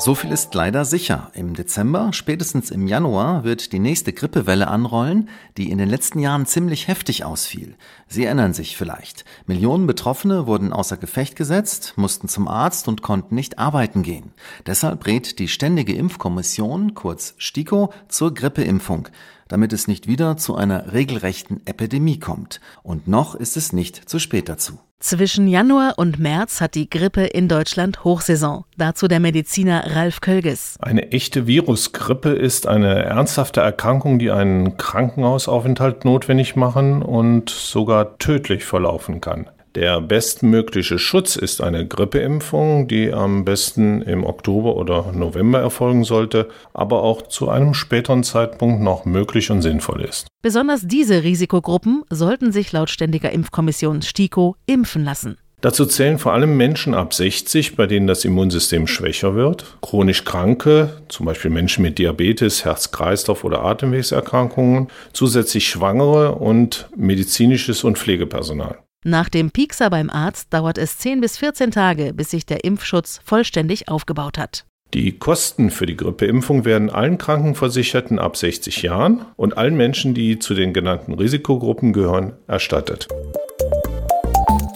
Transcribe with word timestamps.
So 0.00 0.14
viel 0.14 0.30
ist 0.30 0.54
leider 0.54 0.84
sicher. 0.84 1.32
Im 1.34 1.54
Dezember, 1.54 2.12
spätestens 2.12 2.70
im 2.70 2.86
Januar, 2.86 3.42
wird 3.42 3.72
die 3.72 3.80
nächste 3.80 4.12
Grippewelle 4.12 4.68
anrollen, 4.68 5.28
die 5.56 5.72
in 5.72 5.78
den 5.78 5.88
letzten 5.88 6.20
Jahren 6.20 6.46
ziemlich 6.46 6.86
heftig 6.86 7.24
ausfiel. 7.24 7.74
Sie 8.06 8.24
erinnern 8.24 8.54
sich 8.54 8.76
vielleicht. 8.76 9.24
Millionen 9.46 9.88
Betroffene 9.88 10.46
wurden 10.46 10.72
außer 10.72 10.98
Gefecht 10.98 11.34
gesetzt, 11.34 11.94
mussten 11.96 12.28
zum 12.28 12.46
Arzt 12.46 12.86
und 12.86 13.02
konnten 13.02 13.34
nicht 13.34 13.58
arbeiten 13.58 14.04
gehen. 14.04 14.32
Deshalb 14.66 15.04
rät 15.04 15.40
die 15.40 15.48
Ständige 15.48 15.94
Impfkommission, 15.94 16.94
kurz 16.94 17.34
STIKO, 17.38 17.92
zur 18.06 18.32
Grippeimpfung, 18.32 19.08
damit 19.48 19.72
es 19.72 19.88
nicht 19.88 20.06
wieder 20.06 20.36
zu 20.36 20.54
einer 20.54 20.92
regelrechten 20.92 21.66
Epidemie 21.66 22.18
kommt. 22.18 22.60
Und 22.82 23.08
noch 23.08 23.34
ist 23.34 23.56
es 23.56 23.72
nicht 23.72 24.08
zu 24.08 24.18
spät 24.18 24.48
dazu. 24.48 24.78
Zwischen 25.00 25.46
Januar 25.46 25.94
und 25.96 26.18
März 26.18 26.60
hat 26.60 26.74
die 26.74 26.90
Grippe 26.90 27.24
in 27.24 27.46
Deutschland 27.46 28.02
Hochsaison. 28.02 28.64
Dazu 28.76 29.06
der 29.06 29.20
Mediziner 29.20 29.94
Ralf 29.94 30.20
Kölges. 30.20 30.76
Eine 30.80 31.12
echte 31.12 31.46
Virusgrippe 31.46 32.30
ist 32.30 32.66
eine 32.66 33.04
ernsthafte 33.04 33.60
Erkrankung, 33.60 34.18
die 34.18 34.32
einen 34.32 34.76
Krankenhausaufenthalt 34.76 36.04
notwendig 36.04 36.56
machen 36.56 37.02
und 37.02 37.48
sogar 37.48 38.18
tödlich 38.18 38.64
verlaufen 38.64 39.20
kann. 39.20 39.48
Der 39.74 40.00
bestmögliche 40.00 40.98
Schutz 40.98 41.36
ist 41.36 41.62
eine 41.62 41.86
Grippeimpfung, 41.86 42.88
die 42.88 43.12
am 43.12 43.44
besten 43.44 44.02
im 44.02 44.24
Oktober 44.24 44.76
oder 44.76 45.12
November 45.12 45.60
erfolgen 45.60 46.04
sollte, 46.04 46.48
aber 46.72 47.02
auch 47.02 47.22
zu 47.22 47.48
einem 47.48 47.74
späteren 47.74 48.24
Zeitpunkt 48.24 48.82
noch 48.82 49.04
möglich 49.04 49.50
und 49.50 49.62
sinnvoll 49.62 50.02
ist. 50.02 50.26
Besonders 50.42 50.86
diese 50.86 51.22
Risikogruppen 51.22 52.04
sollten 52.10 52.52
sich 52.52 52.72
laut 52.72 52.90
Ständiger 52.90 53.30
Impfkommission 53.30 54.02
STIKO 54.02 54.56
impfen 54.66 55.04
lassen. 55.04 55.36
Dazu 55.60 55.86
zählen 55.86 56.18
vor 56.18 56.34
allem 56.34 56.56
Menschen 56.56 56.94
ab 56.94 57.12
60, 57.12 57.74
bei 57.74 57.88
denen 57.88 58.06
das 58.06 58.24
Immunsystem 58.24 58.86
schwächer 58.86 59.34
wird, 59.34 59.76
chronisch 59.82 60.24
Kranke, 60.24 61.02
zum 61.08 61.26
Beispiel 61.26 61.50
Menschen 61.50 61.82
mit 61.82 61.98
Diabetes, 61.98 62.64
Herz-Kreislauf- 62.64 63.42
oder 63.42 63.64
Atemwegserkrankungen, 63.64 64.86
zusätzlich 65.12 65.68
Schwangere 65.68 66.36
und 66.36 66.88
medizinisches 66.96 67.82
und 67.82 67.98
Pflegepersonal. 67.98 68.78
Nach 69.04 69.28
dem 69.28 69.52
Piekser 69.52 69.90
beim 69.90 70.10
Arzt 70.10 70.52
dauert 70.52 70.76
es 70.76 70.98
10 70.98 71.20
bis 71.20 71.38
14 71.38 71.70
Tage, 71.70 72.12
bis 72.14 72.30
sich 72.30 72.46
der 72.46 72.64
Impfschutz 72.64 73.20
vollständig 73.24 73.88
aufgebaut 73.88 74.38
hat. 74.38 74.64
Die 74.94 75.18
Kosten 75.18 75.70
für 75.70 75.86
die 75.86 75.96
Grippeimpfung 75.96 76.64
werden 76.64 76.90
allen 76.90 77.18
Krankenversicherten 77.18 78.18
ab 78.18 78.36
60 78.36 78.82
Jahren 78.82 79.24
und 79.36 79.56
allen 79.56 79.76
Menschen, 79.76 80.14
die 80.14 80.38
zu 80.38 80.54
den 80.54 80.72
genannten 80.72 81.12
Risikogruppen 81.14 81.92
gehören, 81.92 82.32
erstattet. 82.46 83.06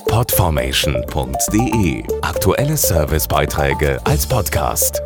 Podformation.de 0.06 2.05
Aktuelle 2.20 2.77
Servicebeiträge 2.77 3.98
als 4.05 4.27
Podcast. 4.27 5.03